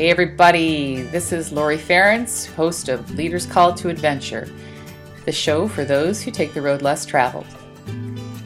[0.00, 4.48] Hey everybody, this is Lori Ference, host of Leaders Call to Adventure,
[5.26, 7.46] the show for those who take the road less traveled.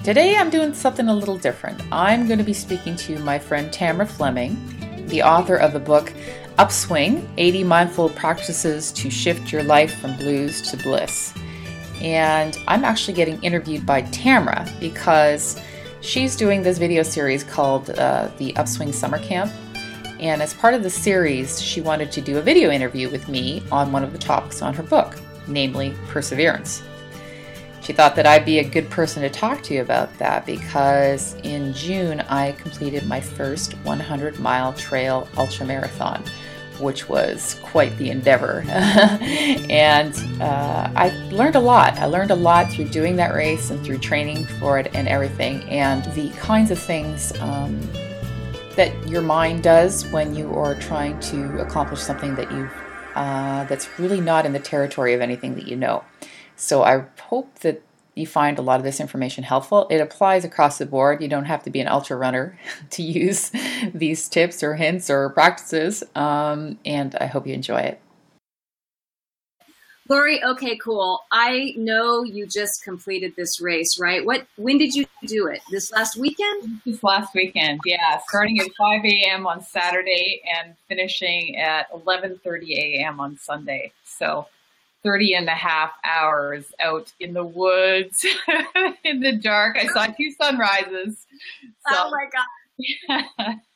[0.03, 1.81] Today I'm doing something a little different.
[1.93, 6.13] I'm going to be speaking to my friend Tamra Fleming, the author of the book
[6.59, 11.33] Upswing 80 Mindful Practices to Shift Your Life from Blues to Bliss.
[12.01, 15.63] And I'm actually getting interviewed by Tamra because
[16.01, 19.53] she's doing this video series called uh, the Upswing Summer Camp.
[20.25, 23.63] And as part of the series, she wanted to do a video interview with me
[23.71, 26.83] on one of the topics on her book, namely perseverance.
[27.83, 31.35] She thought that I'd be a good person to talk to you about that because
[31.43, 36.25] in June I completed my first 100 mile trail ultra marathon,
[36.81, 38.65] which was quite the endeavor.
[38.71, 41.99] and uh, I learned a lot.
[41.99, 45.65] I learned a lot through doing that race and through training for it and everything,
[45.65, 47.39] and the kinds of things.
[47.41, 47.79] Um,
[48.77, 52.69] that your mind does when you are trying to accomplish something that you
[53.15, 56.05] uh, that's really not in the territory of anything that you know.
[56.57, 57.83] So I hope that
[58.15, 59.87] you find a lot of this information helpful.
[59.91, 61.23] It applies across the board.
[61.23, 62.59] You don't have to be an ultra runner
[62.91, 63.51] to use
[63.95, 66.05] these tips or hints or practices.
[66.15, 68.01] Um, and I hope you enjoy it.
[70.09, 71.25] Lori, okay, cool.
[71.33, 74.25] I know you just completed this race, right?
[74.25, 74.47] What?
[74.57, 75.61] When did you do it?
[75.71, 76.83] This last weekend?
[76.85, 78.21] This last weekend, yeah.
[78.29, 79.47] Starting at 5 a.m.
[79.47, 83.19] on Saturday and finishing at 11:30 a.m.
[83.19, 83.93] on Sunday.
[84.05, 84.47] So
[85.05, 88.27] 30 and a half hours out in the woods
[89.05, 89.79] in the dark.
[89.79, 91.27] I saw two sunrises.
[91.87, 91.97] Oh so.
[91.97, 93.55] Oh my God.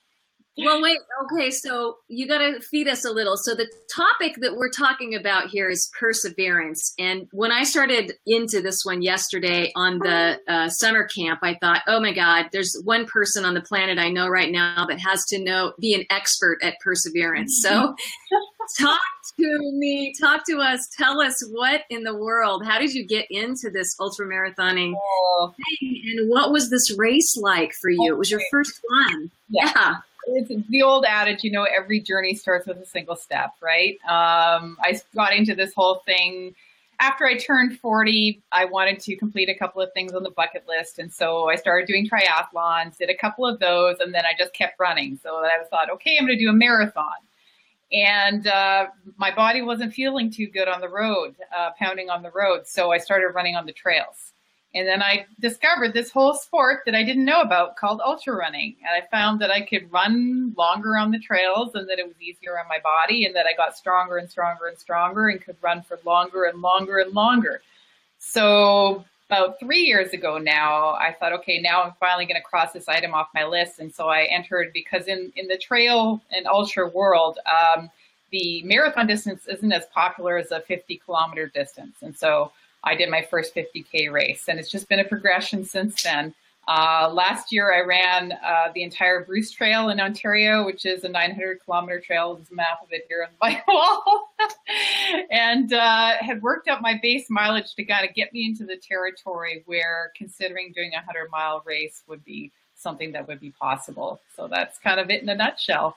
[0.64, 0.98] well, wait.
[1.24, 1.50] Okay.
[1.50, 3.36] So you got to feed us a little.
[3.36, 6.94] So the topic that we're talking about here is perseverance.
[6.98, 11.82] And when I started into this one yesterday on the uh, summer camp, I thought,
[11.86, 15.24] oh my God, there's one person on the planet I know right now that has
[15.26, 17.60] to know, be an expert at perseverance.
[17.62, 17.94] So
[18.78, 19.00] talk
[19.38, 23.26] to me, talk to us, tell us what in the world, how did you get
[23.30, 25.54] into this ultra marathoning oh.
[25.56, 28.12] thing and what was this race like for you?
[28.12, 29.30] It was your first one.
[29.48, 29.72] Yeah.
[29.74, 29.94] yeah.
[30.26, 33.98] It's the old adage, you know, every journey starts with a single step, right?
[34.04, 36.54] Um, I got into this whole thing
[37.00, 40.64] after I turned 40, I wanted to complete a couple of things on the bucket
[40.66, 40.98] list.
[40.98, 44.52] And so I started doing triathlons, did a couple of those, and then I just
[44.52, 45.16] kept running.
[45.22, 47.14] So I thought, okay, I'm going to do a marathon
[47.92, 48.86] and uh,
[49.16, 52.66] my body wasn't feeling too good on the road, uh, pounding on the road.
[52.66, 54.34] So I started running on the trails.
[54.78, 58.76] And then I discovered this whole sport that I didn't know about called ultra running.
[58.80, 62.14] And I found that I could run longer on the trails and that it was
[62.20, 65.56] easier on my body and that I got stronger and stronger and stronger and could
[65.60, 67.60] run for longer and longer and longer.
[68.20, 72.72] So about three years ago now, I thought, okay, now I'm finally going to cross
[72.72, 73.80] this item off my list.
[73.80, 77.40] And so I entered because in, in the trail and ultra world,
[77.74, 77.90] um,
[78.30, 81.96] the marathon distance isn't as popular as a 50 kilometer distance.
[82.00, 82.52] And so
[82.84, 86.34] I did my first 50K race and it's just been a progression since then.
[86.68, 91.08] Uh, last year, I ran uh, the entire Bruce Trail in Ontario, which is a
[91.08, 92.34] 900 kilometer trail.
[92.34, 94.28] There's a map of it here on my wall.
[95.30, 98.76] and uh, had worked up my base mileage to kind of get me into the
[98.76, 104.20] territory where considering doing a 100 mile race would be something that would be possible.
[104.36, 105.96] So that's kind of it in a nutshell.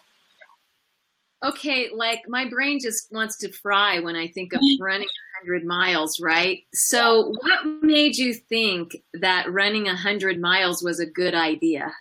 [1.44, 5.08] Okay, like my brain just wants to fry when I think of running
[5.44, 6.64] 100 miles, right?
[6.74, 11.92] So, what made you think that running 100 miles was a good idea?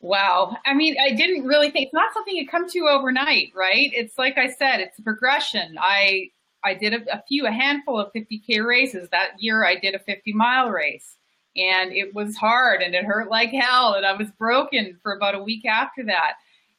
[0.00, 0.56] Wow.
[0.66, 3.90] I mean, I didn't really think it's not something you come to overnight, right?
[3.94, 5.76] It's like I said, it's a progression.
[5.80, 6.30] I
[6.64, 9.08] I did a, a few, a handful of 50k races.
[9.10, 11.16] That year, I did a 50 mile race,
[11.56, 15.36] and it was hard and it hurt like hell, and I was broken for about
[15.36, 16.34] a week after that.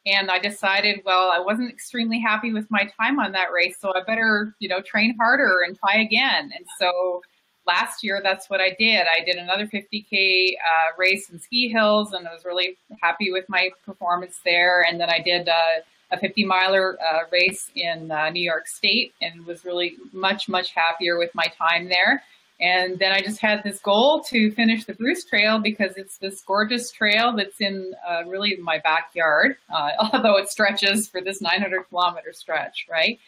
[0.06, 3.94] And I decided, well, I wasn't extremely happy with my time on that race, so
[3.96, 6.52] I better, you know, train harder and try again.
[6.56, 7.22] And so
[7.66, 9.06] last year, that's what I did.
[9.08, 13.46] I did another 50K uh, race in ski hills, and I was really happy with
[13.48, 14.84] my performance there.
[14.84, 19.14] And then I did uh, a 50 miler uh, race in uh, New York State
[19.22, 22.24] and was really much, much happier with my time there.
[22.64, 26.42] And then I just had this goal to finish the Bruce Trail because it's this
[26.42, 31.90] gorgeous trail that's in uh, really my backyard, uh, although it stretches for this 900
[31.90, 33.20] kilometer stretch, right?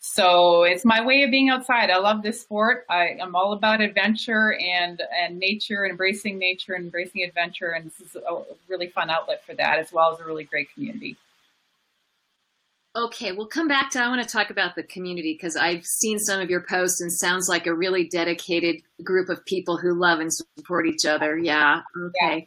[0.00, 1.90] So it's my way of being outside.
[1.90, 2.86] I love this sport.
[2.88, 7.72] I, am all about adventure and, and nature, embracing nature and embracing adventure.
[7.72, 10.72] And this is a really fun outlet for that, as well as a really great
[10.72, 11.18] community.
[12.98, 14.00] Okay, we'll come back to.
[14.00, 17.12] I want to talk about the community because I've seen some of your posts and
[17.12, 21.38] sounds like a really dedicated group of people who love and support each other.
[21.38, 21.82] Yeah.
[21.96, 22.44] Okay.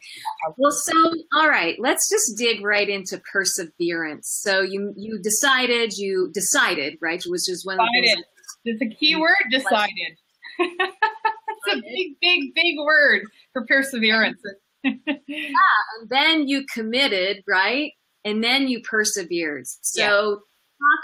[0.58, 0.92] Well, so
[1.34, 4.28] all right, let's just dig right into perseverance.
[4.42, 8.24] So you you decided you decided right, which is one decided.
[8.66, 9.36] It's a key word.
[9.50, 10.18] Decided.
[10.58, 13.22] it's a big, big, big word
[13.54, 14.38] for perseverance.
[14.84, 14.92] yeah,
[15.26, 17.92] and then you committed, right?
[18.24, 19.66] And then you persevered.
[19.66, 20.18] So yeah.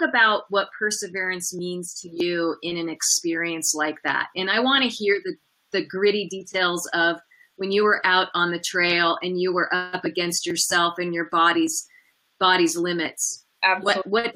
[0.01, 4.29] talk about what perseverance means to you in an experience like that.
[4.37, 5.35] And I want to hear the
[5.71, 7.19] the gritty details of
[7.57, 11.29] when you were out on the trail and you were up against yourself and your
[11.31, 11.87] body's
[12.41, 13.45] body's limits.
[13.63, 14.11] Absolutely.
[14.11, 14.35] What what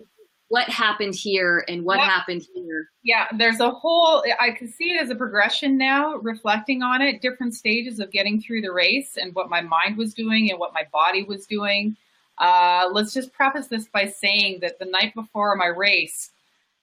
[0.48, 2.86] what happened here and what happened here?
[3.02, 7.22] Yeah, there's a whole I can see it as a progression now, reflecting on it,
[7.22, 10.74] different stages of getting through the race and what my mind was doing and what
[10.74, 11.96] my body was doing
[12.38, 16.30] uh, let's just preface this by saying that the night before my race,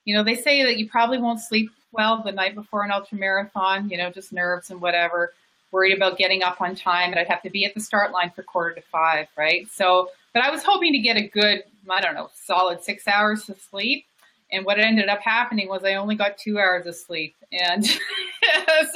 [0.04, 3.18] you know, they say that you probably won't sleep well the night before an ultra
[3.18, 5.32] marathon, you know, just nerves and whatever,
[5.72, 8.30] worried about getting up on time, and I'd have to be at the start line
[8.34, 9.68] for quarter to five, right?
[9.70, 13.48] So, but I was hoping to get a good, I don't know, solid six hours
[13.48, 14.06] of sleep.
[14.52, 17.36] And what ended up happening was I only got two hours of sleep.
[17.52, 18.00] And so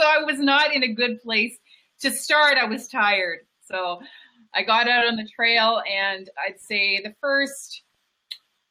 [0.05, 1.57] I was not in a good place
[2.01, 2.59] to start.
[2.59, 3.41] I was tired.
[3.67, 4.01] So
[4.55, 7.83] I got out on the trail and I'd say the first,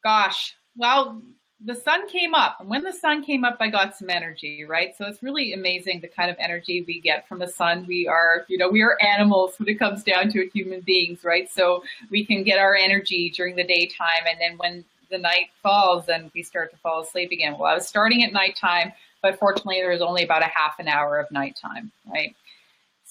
[0.04, 1.22] gosh, well,
[1.66, 2.58] the sun came up.
[2.60, 4.96] And when the sun came up, I got some energy, right?
[4.98, 7.86] So it's really amazing the kind of energy we get from the sun.
[7.88, 11.50] We are, you know, we are animals when it comes down to human beings, right?
[11.50, 14.26] So we can get our energy during the daytime.
[14.30, 17.54] And then when the night falls, then we start to fall asleep again.
[17.58, 18.92] Well, I was starting at nighttime,
[19.22, 22.36] but fortunately there was only about a half an hour of nighttime, right?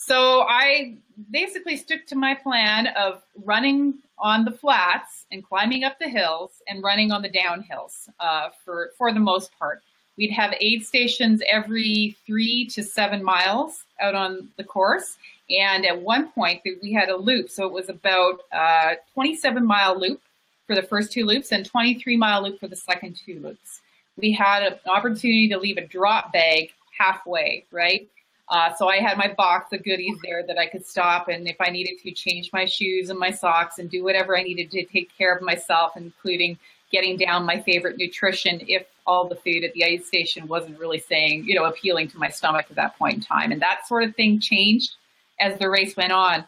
[0.04, 0.96] So I
[1.30, 6.50] basically stuck to my plan of running on the flats and climbing up the hills
[6.66, 9.80] and running on the downhills uh, for, for the most part.
[10.18, 15.18] We'd have aid stations every three to seven miles out on the course.
[15.48, 17.48] And at one point we had a loop.
[17.48, 20.20] So it was about a uh, 27 mile loop
[20.66, 23.80] for the first two loops and 23 mile loop for the second two loops.
[24.16, 28.08] We had an opportunity to leave a drop bag halfway, right?
[28.52, 31.56] Uh, so I had my box of goodies there that I could stop and if
[31.58, 34.84] I needed to change my shoes and my socks and do whatever I needed to
[34.84, 36.58] take care of myself, including
[36.92, 41.00] getting down my favorite nutrition if all the food at the aid station wasn't really
[41.00, 43.52] saying, you know, appealing to my stomach at that point in time.
[43.52, 44.96] And that sort of thing changed
[45.40, 46.44] as the race went on.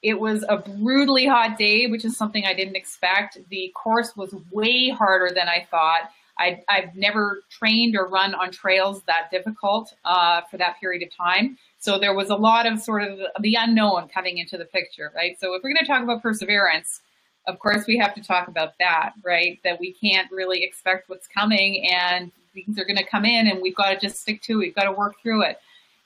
[0.00, 3.36] It was a brutally hot day, which is something I didn't expect.
[3.50, 6.12] The course was way harder than I thought.
[6.38, 11.14] I, have never trained or run on trails that difficult uh, for that period of
[11.14, 11.58] time.
[11.78, 15.38] So there was a lot of sort of the unknown coming into the picture, right?
[15.40, 17.00] So if we're going to talk about perseverance,
[17.46, 19.58] of course we have to talk about that, right?
[19.64, 23.60] That we can't really expect what's coming and things are going to come in and
[23.60, 24.56] we've got to just stick to it.
[24.56, 25.58] We've got to work through it.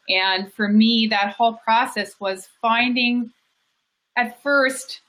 [0.09, 3.33] And for me, that whole process was finding
[4.17, 5.02] at first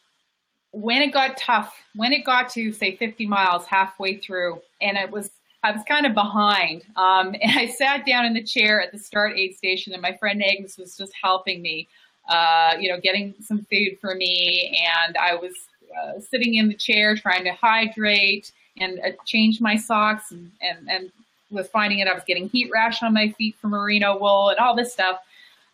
[0.74, 5.10] when it got tough, when it got to say 50 miles halfway through, and it
[5.10, 5.30] was,
[5.62, 6.84] I was kind of behind.
[6.98, 10.18] Um, and I sat down in the chair at the start aid station, and my
[10.18, 11.88] friend Agnes was just helping me,
[12.28, 14.84] uh, you know, getting some food for me.
[15.06, 15.54] And I was
[15.96, 20.90] uh, sitting in the chair trying to hydrate and uh, change my socks, and, and,
[20.90, 21.12] and
[21.52, 22.08] was finding it.
[22.08, 25.20] I was getting heat rash on my feet from merino wool and all this stuff.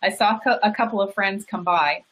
[0.03, 2.03] I saw a couple of friends come by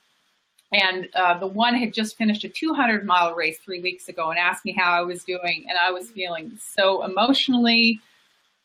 [0.71, 4.39] and uh, the one had just finished a 200 mile race three weeks ago and
[4.39, 5.65] asked me how I was doing.
[5.69, 8.01] And I was feeling so emotionally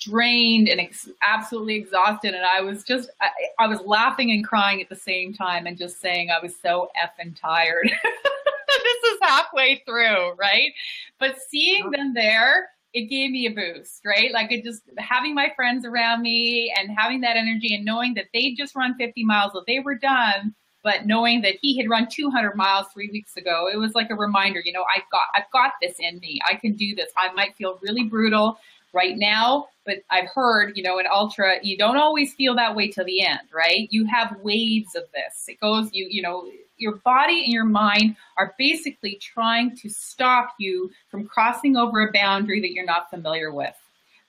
[0.00, 2.34] drained and ex- absolutely exhausted.
[2.34, 3.28] And I was just, I,
[3.60, 6.90] I, was laughing and crying at the same time and just saying I was so
[7.00, 7.88] effing tired.
[8.02, 10.72] this is halfway through, right?
[11.20, 14.32] But seeing them there, it gave me a boost, right?
[14.32, 18.26] Like it just having my friends around me and having that energy and knowing that
[18.34, 22.08] they just run 50 miles, that they were done but knowing that he had run
[22.10, 25.50] 200 miles three weeks ago, it was like a reminder, you know, I've got, I've
[25.52, 26.40] got this in me.
[26.50, 27.10] I can do this.
[27.16, 28.58] I might feel really brutal
[28.92, 32.88] right now, but I've heard, you know, in ultra, you don't always feel that way
[32.88, 33.88] till the end, right?
[33.90, 35.44] You have waves of this.
[35.48, 40.54] It goes, you, you know, your body and your mind are basically trying to stop
[40.58, 43.74] you from crossing over a boundary that you're not familiar with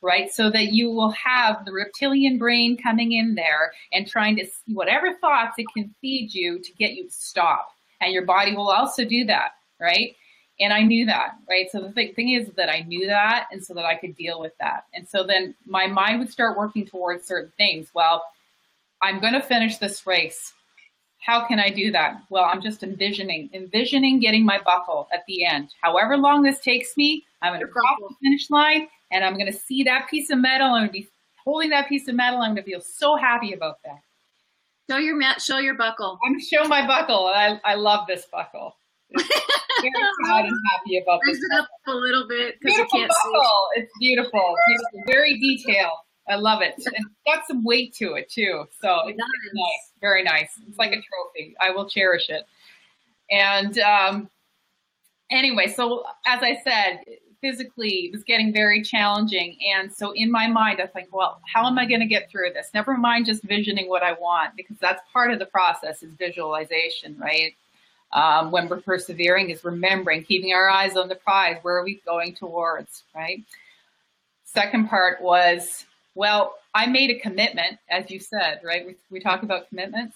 [0.04, 0.32] right?
[0.32, 4.74] So that you will have the reptilian brain coming in there and trying to see
[4.74, 7.70] whatever thoughts it can feed you to get you to stop.
[8.02, 10.14] And your body will also do that, right?
[10.60, 11.68] And I knew that, right?
[11.72, 14.40] So the th- thing is that I knew that and so that I could deal
[14.40, 14.86] with that.
[14.94, 17.88] And so then my mind would start working towards certain things.
[17.96, 18.24] Well,
[19.02, 20.54] I'm going to finish this race.
[21.20, 22.22] How can I do that?
[22.30, 25.70] Well, I'm just envisioning, envisioning getting my buckle at the end.
[25.82, 29.52] However long this takes me, I'm going to cross the finish line and I'm going
[29.52, 30.68] to see that piece of metal.
[30.68, 31.08] I'm going to be
[31.46, 32.40] holding that piece of metal.
[32.42, 34.00] I'm going to feel so happy about that.
[34.90, 35.42] Show your mat.
[35.42, 36.20] Show your buckle.
[36.26, 37.28] I'm show my buckle.
[37.28, 38.76] I I love this buckle.
[39.16, 39.92] very
[40.24, 41.46] proud and happy about Raise this.
[41.52, 43.32] it up a little bit because you can't see.
[43.32, 43.68] buckle.
[43.76, 44.56] It's beautiful.
[44.68, 45.04] Beautiful.
[45.08, 46.00] Very detailed.
[46.30, 46.74] I love it.
[46.78, 48.66] And it's got some weight to it too.
[48.82, 49.28] So it's Nice.
[49.28, 49.92] very nice.
[50.02, 50.50] Very nice.
[50.68, 51.56] It's like a trophy.
[51.62, 52.44] I will cherish it.
[53.30, 54.30] And um,
[55.32, 57.02] anyway, so as I said,
[57.44, 59.58] physically it was getting very challenging.
[59.76, 62.52] And so in my mind, I think, well, how am I going to get through
[62.54, 62.70] this?
[62.74, 67.18] Never mind just visioning what I want, because that's part of the process is visualization,
[67.20, 67.54] right?
[68.14, 71.58] Um, when we're persevering is remembering, keeping our eyes on the prize.
[71.64, 73.44] Where are we going towards, right?
[74.46, 75.86] Second part was,
[76.16, 78.86] well, I made a commitment, as you said, right?
[78.86, 80.16] We, we talk about commitments.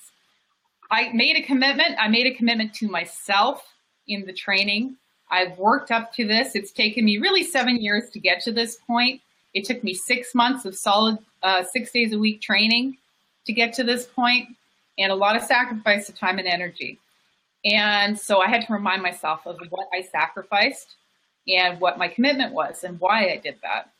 [0.89, 1.95] I made a commitment.
[1.99, 3.63] I made a commitment to myself
[4.07, 4.95] in the training.
[5.29, 6.55] I've worked up to this.
[6.55, 9.21] It's taken me really seven years to get to this point.
[9.53, 12.97] It took me six months of solid, uh, six days a week training
[13.45, 14.49] to get to this point,
[14.97, 16.99] and a lot of sacrifice of time and energy.
[17.65, 20.95] And so I had to remind myself of what I sacrificed
[21.47, 23.91] and what my commitment was and why I did that.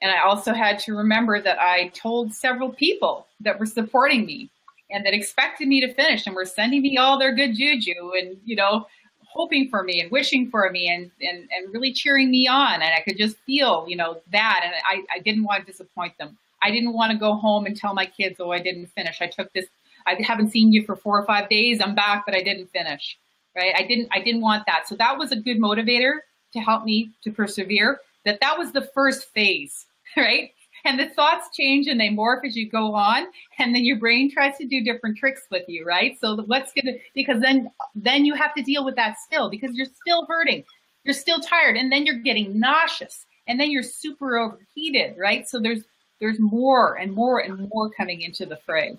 [0.00, 4.50] And I also had to remember that I told several people that were supporting me
[4.90, 8.36] and that expected me to finish and were sending me all their good juju and,
[8.44, 8.86] you know,
[9.34, 12.74] hoping for me and wishing for me and, and, and really cheering me on.
[12.74, 14.60] And I could just feel, you know, that.
[14.64, 16.38] And I, I didn't want to disappoint them.
[16.62, 19.20] I didn't want to go home and tell my kids, oh, I didn't finish.
[19.20, 19.66] I took this,
[20.06, 21.80] I haven't seen you for four or five days.
[21.82, 23.18] I'm back, but I didn't finish.
[23.56, 23.74] Right.
[23.76, 24.88] I didn't, I didn't want that.
[24.88, 26.18] So that was a good motivator
[26.52, 28.00] to help me to persevere.
[28.24, 29.86] That that was the first phase,
[30.16, 30.52] right?
[30.84, 33.26] And the thoughts change and they morph as you go on,
[33.58, 36.18] and then your brain tries to do different tricks with you, right?
[36.20, 39.86] So what's gonna because then then you have to deal with that still because you're
[39.86, 40.64] still hurting,
[41.04, 45.48] you're still tired, and then you're getting nauseous, and then you're super overheated, right?
[45.48, 45.84] So there's
[46.20, 48.98] there's more and more and more coming into the fray.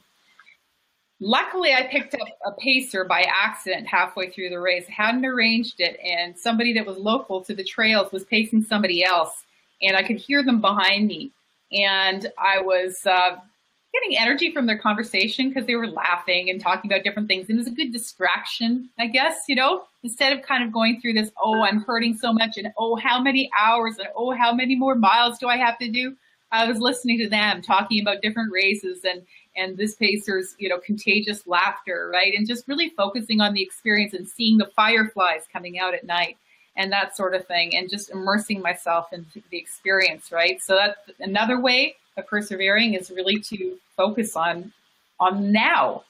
[1.21, 4.85] Luckily, I picked up a pacer by accident halfway through the race.
[4.87, 9.45] Hadn't arranged it, and somebody that was local to the trails was pacing somebody else,
[9.81, 11.31] and I could hear them behind me.
[11.75, 13.37] And I was uh,
[13.93, 17.49] getting energy from their conversation because they were laughing and talking about different things.
[17.49, 21.01] And it was a good distraction, I guess, you know, instead of kind of going
[21.01, 24.53] through this, oh, I'm hurting so much, and oh, how many hours, and oh, how
[24.53, 26.15] many more miles do I have to do?
[26.51, 29.23] I was listening to them talking about different races and
[29.57, 34.13] and this pacer's you know contagious laughter right and just really focusing on the experience
[34.13, 36.37] and seeing the fireflies coming out at night
[36.77, 40.61] and that sort of thing and just immersing myself into the experience right?
[40.61, 44.73] So that's another way of persevering is really to focus on
[45.19, 46.03] on now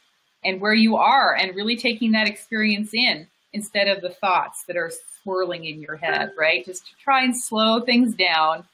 [0.44, 4.76] and where you are and really taking that experience in instead of the thoughts that
[4.76, 4.92] are
[5.22, 6.66] swirling in your head right?
[6.66, 8.66] Just to try and slow things down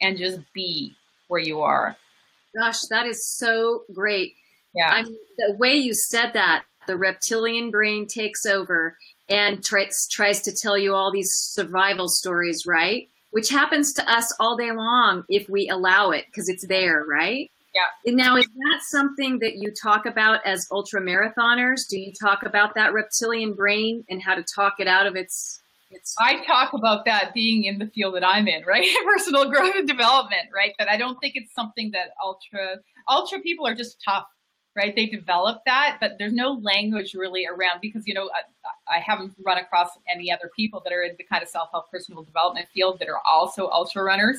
[0.00, 0.94] and just be
[1.28, 1.96] where you are.
[2.56, 4.34] Gosh, that is so great.
[4.74, 4.90] yeah.
[4.90, 8.96] I mean, the way you said that, the reptilian brain takes over
[9.28, 13.08] and tries tries to tell you all these survival stories, right?
[13.30, 17.50] Which happens to us all day long if we allow it because it's there, right?
[17.74, 18.10] Yeah.
[18.10, 21.88] And now, is that something that you talk about as ultra marathoners?
[21.88, 25.60] Do you talk about that reptilian brain and how to talk it out of its
[25.90, 26.14] its?
[26.20, 28.88] I talk about that being in the field that I'm in, right?
[29.04, 30.72] Personal growth and development, right?
[30.78, 32.76] That I don't think it's something that ultra
[33.08, 34.26] ultra people are just tough,
[34.76, 34.94] right?
[34.94, 38.30] They develop that, but there's no language really around because you know
[38.88, 41.70] I, I haven't run across any other people that are in the kind of self
[41.72, 44.38] help personal development field that are also ultra runners.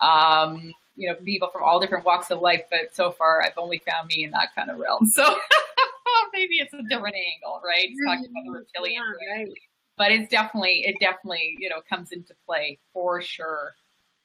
[0.00, 3.78] Um, you know, people from all different walks of life, but so far I've only
[3.78, 5.06] found me in that kind of realm.
[5.06, 5.24] So
[6.32, 7.88] maybe it's a different angle, right?
[7.90, 9.48] It's talking about the reptilian Yeah, right.
[9.96, 13.74] but it's definitely it definitely you know comes into play for sure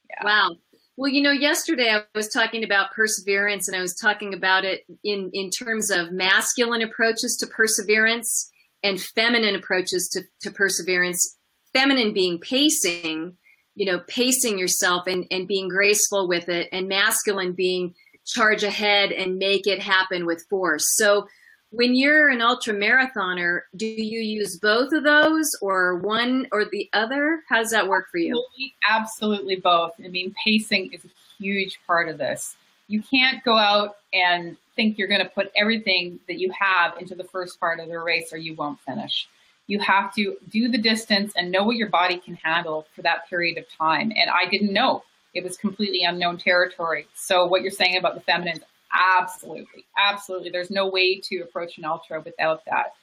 [0.10, 0.58] yeah Wow.
[0.98, 4.86] Well, you know, yesterday I was talking about perseverance and I was talking about it
[5.04, 8.50] in, in terms of masculine approaches to perseverance
[8.82, 11.38] and feminine approaches to, to perseverance.
[11.74, 13.36] Feminine being pacing,
[13.76, 17.94] you know, pacing yourself and, and being graceful with it, and masculine being
[18.26, 20.96] charge ahead and make it happen with force.
[20.96, 21.28] So
[21.76, 26.90] when you're an ultra marathoner, do you use both of those or one or the
[26.94, 27.44] other?
[27.50, 28.32] How does that work for you?
[28.34, 29.92] absolutely, absolutely both.
[30.04, 32.56] I mean pacing is a huge part of this.
[32.88, 37.16] You can't go out and think you're going to put everything that you have into
[37.16, 39.28] the first part of the race or you won't finish.
[39.68, 43.28] You have to do the distance and know what your body can handle for that
[43.30, 44.12] period of time.
[44.16, 45.04] And i didn't know.
[45.34, 47.08] It was completely unknown territory.
[47.16, 48.64] So what you're saying about the feminine is
[48.96, 49.86] Absolutely.
[49.98, 50.50] Absolutely.
[50.50, 52.94] There's no way to approach an ultra without that.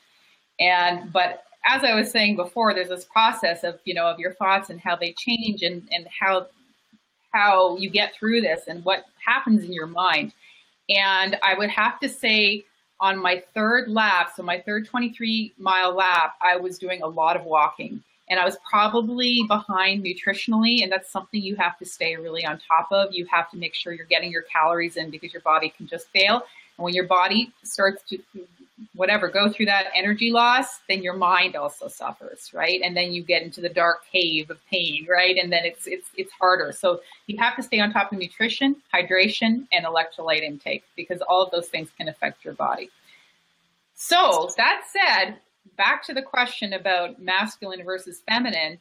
[0.59, 4.33] And, but as I was saying before, there's this process of, you know, of your
[4.35, 6.47] thoughts and how they change and, and how,
[7.33, 10.33] how you get through this and what happens in your mind.
[10.89, 12.65] And I would have to say
[13.01, 17.37] on my third lap, so my third 23 mile lap, I was doing a lot
[17.37, 20.83] of walking and I was probably behind nutritionally.
[20.83, 23.13] And that's something you have to stay really on top of.
[23.13, 26.09] You have to make sure you're getting your calories in because your body can just
[26.09, 26.37] fail.
[26.79, 28.19] And when your body starts to
[28.95, 32.81] whatever go through that energy loss, then your mind also suffers, right?
[32.83, 35.37] And then you get into the dark cave of pain, right?
[35.37, 36.73] And then it's it's it's harder.
[36.73, 41.43] So you have to stay on top of nutrition, hydration, and electrolyte intake because all
[41.43, 42.89] of those things can affect your body.
[43.95, 45.37] So that said,
[45.77, 48.79] back to the question about masculine versus feminine,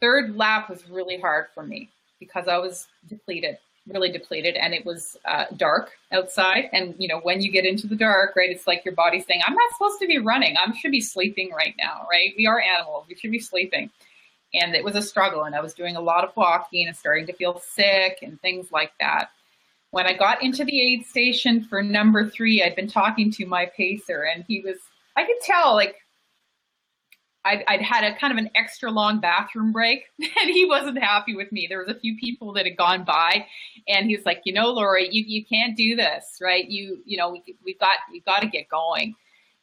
[0.00, 4.84] third lap was really hard for me because I was depleted, really depleted, and it
[4.84, 6.68] was uh, dark outside.
[6.72, 9.40] And you know, when you get into the dark, right, it's like your body's saying,
[9.46, 10.56] "I'm not supposed to be running.
[10.56, 12.34] I should be sleeping right now." Right?
[12.36, 13.06] We are animals.
[13.08, 13.90] We should be sleeping.
[14.54, 17.26] And it was a struggle, and I was doing a lot of walking and starting
[17.26, 19.30] to feel sick and things like that.
[19.92, 23.66] When I got into the aid station for number three, I'd been talking to my
[23.74, 24.76] pacer, and he was
[25.16, 25.96] I could tell like
[27.44, 31.34] I'd, I'd, had a kind of an extra long bathroom break and he wasn't happy
[31.34, 31.66] with me.
[31.68, 33.46] There was a few people that had gone by
[33.88, 36.64] and he was like, you know, Lori, you, you can't do this, right?
[36.68, 39.16] You, you know, we, we've got, we've got to get going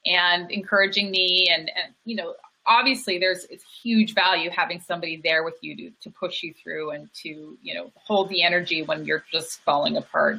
[0.05, 1.47] and encouraging me.
[1.49, 5.91] And, and, you know, obviously there's it's huge value having somebody there with you to,
[6.01, 9.97] to push you through and to, you know, hold the energy when you're just falling
[9.97, 10.37] apart.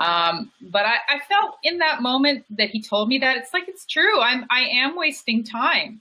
[0.00, 3.68] Um, but I, I felt in that moment that he told me that it's like,
[3.68, 4.20] it's true.
[4.20, 6.00] I'm, I am wasting time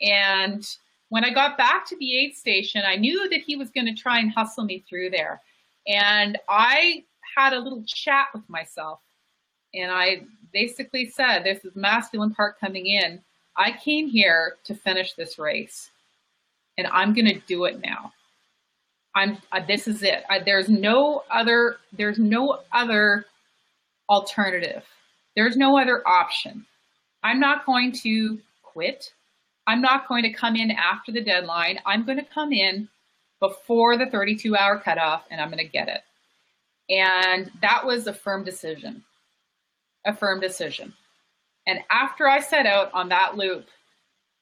[0.00, 0.66] and
[1.08, 3.94] when I got back to the aid station, I knew that he was going to
[3.94, 5.40] try and hustle me through there.
[5.86, 7.04] And I
[7.36, 9.00] had a little chat with myself.
[9.74, 10.22] And I
[10.52, 13.20] basically said, this is masculine part coming in.
[13.56, 15.90] I came here to finish this race
[16.78, 18.12] and I'm going to do it now.
[19.14, 20.24] I'm, uh, this is it.
[20.28, 23.24] I, there's no other, there's no other
[24.08, 24.84] alternative.
[25.34, 26.66] There's no other option.
[27.22, 29.12] I'm not going to quit.
[29.66, 31.80] I'm not going to come in after the deadline.
[31.84, 32.88] I'm going to come in
[33.40, 36.02] before the 32 hour cutoff and I'm going to get it.
[36.88, 39.02] And that was a firm decision,
[40.04, 40.94] a firm decision.
[41.66, 43.66] And after I set out on that loop,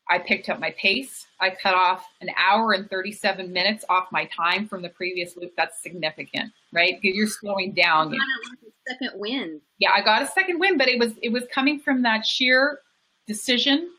[0.09, 1.27] I picked up my pace.
[1.41, 5.53] I cut off an hour and 37 minutes off my time from the previous loop.
[5.57, 7.01] That's significant, right?
[7.01, 8.13] Because you're slowing down.
[8.13, 9.61] You got a second win.
[9.79, 12.81] Yeah, I got a second win, but it was it was coming from that sheer
[13.27, 13.91] decision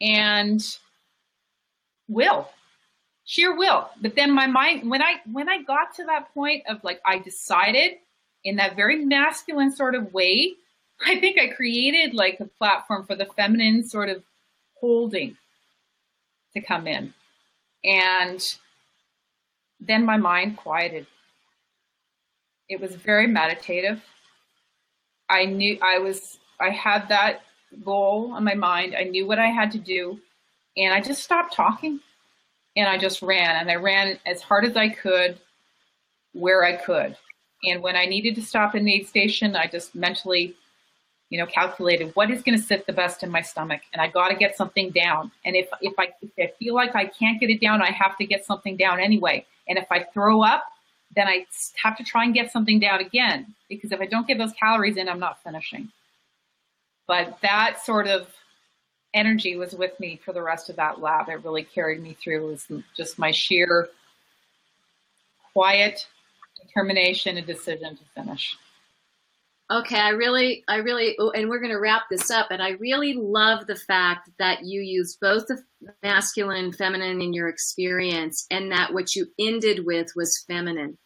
[0.00, 0.78] and
[2.08, 2.48] will
[3.24, 6.82] sheer will but then my mind when i when i got to that point of
[6.84, 7.92] like i decided
[8.44, 10.52] in that very masculine sort of way
[11.06, 14.22] i think i created like a platform for the feminine sort of
[14.80, 15.36] holding
[16.54, 17.12] to come in
[17.84, 18.56] and
[19.80, 21.06] then my mind quieted
[22.68, 24.02] it was very meditative
[25.28, 27.40] i knew i was i had that
[27.84, 28.94] goal on my mind.
[28.96, 30.18] I knew what I had to do.
[30.76, 32.00] And I just stopped talking
[32.76, 33.56] and I just ran.
[33.56, 35.38] And I ran as hard as I could
[36.32, 37.16] where I could.
[37.64, 40.54] And when I needed to stop in the aid station, I just mentally,
[41.30, 43.80] you know, calculated what is going to sit the best in my stomach.
[43.92, 45.32] And I got to get something down.
[45.44, 48.16] And if, if I, if I feel like I can't get it down, I have
[48.18, 49.44] to get something down anyway.
[49.68, 50.64] And if I throw up,
[51.14, 51.46] then I
[51.82, 53.54] have to try and get something down again.
[53.68, 55.90] Because if I don't get those calories in, I'm not finishing.
[57.08, 58.28] But that sort of
[59.14, 61.28] energy was with me for the rest of that lab.
[61.28, 62.44] It really carried me through.
[62.44, 63.88] It was just my sheer
[65.52, 66.06] quiet
[66.60, 68.56] determination and decision to finish.
[69.68, 72.48] Okay, I really, I really, oh, and we're going to wrap this up.
[72.50, 75.60] And I really love the fact that you use both the
[76.04, 80.98] masculine and feminine in your experience, and that what you ended with was feminine.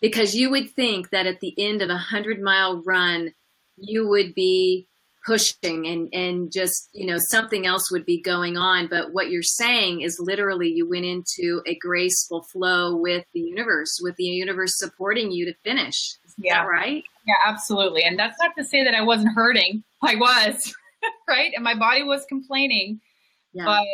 [0.00, 3.34] Because you would think that at the end of a hundred mile run,
[3.76, 4.88] you would be
[5.26, 9.42] pushing and and just you know something else would be going on but what you're
[9.42, 14.78] saying is literally you went into a graceful flow with the universe with the universe
[14.78, 18.94] supporting you to finish is yeah right yeah absolutely and that's not to say that
[18.94, 20.74] i wasn't hurting i was
[21.28, 23.00] right and my body was complaining
[23.52, 23.64] yeah.
[23.64, 23.86] but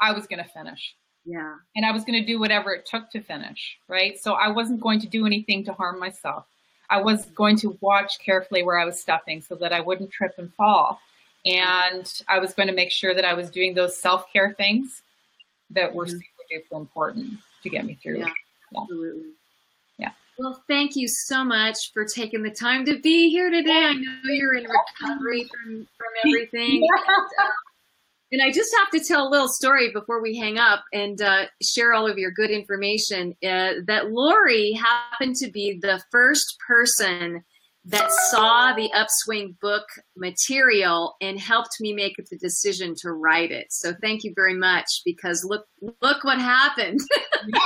[0.00, 3.10] i was going to finish yeah and i was going to do whatever it took
[3.10, 6.46] to finish right so i wasn't going to do anything to harm myself
[6.90, 10.34] I was going to watch carefully where I was stepping so that I wouldn't trip
[10.38, 11.00] and fall.
[11.46, 15.02] And I was going to make sure that I was doing those self care things
[15.70, 16.18] that were mm-hmm.
[16.18, 18.18] super duper important to get me through.
[18.18, 18.26] Yeah,
[18.72, 18.80] yeah.
[18.80, 19.30] absolutely.
[20.40, 23.84] Well, thank you so much for taking the time to be here today.
[23.84, 26.82] I know you're in recovery from, from everything.
[26.82, 27.14] Yeah.
[28.32, 31.20] And, and, I just have to tell a little story before we hang up and
[31.20, 33.34] uh, share all of your good information.
[33.42, 37.42] Uh, that Lori happened to be the first person
[37.86, 39.84] that saw the upswing book
[40.16, 43.66] material and helped me make the decision to write it.
[43.70, 45.66] So thank you very much because look
[46.00, 47.00] look what happened.
[47.48, 47.60] yeah.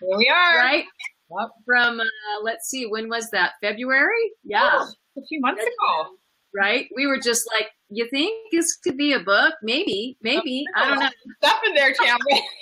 [0.00, 0.58] Here we are.
[0.58, 0.84] Right?
[1.30, 1.48] Yep.
[1.66, 2.04] From uh,
[2.42, 3.52] let's see, when was that?
[3.60, 4.32] February?
[4.44, 4.70] Yeah.
[4.72, 6.16] Oh, a few months ago.
[6.54, 6.86] Right?
[6.96, 9.54] We were just like, you think this could be a book?
[9.62, 10.64] Maybe, maybe.
[10.74, 11.08] I don't know.
[11.42, 12.42] Stuff in there, Tammy.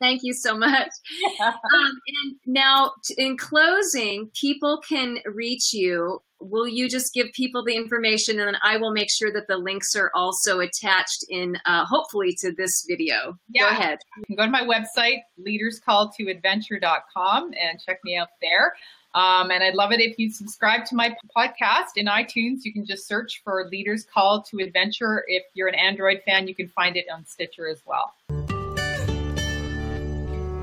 [0.00, 0.90] Thank you so much.
[1.38, 1.52] Yeah.
[1.76, 1.92] Um,
[2.24, 6.22] and now, in closing, people can reach you.
[6.40, 9.56] Will you just give people the information, and then I will make sure that the
[9.56, 13.36] links are also attached in, uh, hopefully, to this video.
[13.50, 13.62] Yeah.
[13.62, 13.98] Go ahead.
[14.16, 18.74] You can go to my website, leaderscalltoadventure.com, and check me out there.
[19.14, 22.60] Um, and I'd love it if you subscribe to my podcast in iTunes.
[22.64, 25.24] You can just search for Leaders Call to Adventure.
[25.26, 28.12] If you're an Android fan, you can find it on Stitcher as well.